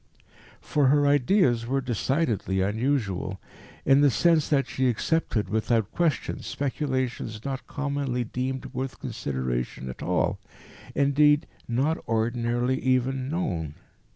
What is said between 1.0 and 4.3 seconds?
ideas were decidedly unusual, in the